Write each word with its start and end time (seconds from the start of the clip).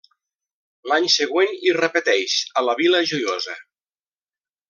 L'any 0.91 1.05
següent 1.15 1.51
hi 1.67 1.75
repeteix 1.79 2.37
a 2.61 2.65
la 2.69 2.75
Vila 2.81 3.03
Joiosa. 3.13 3.59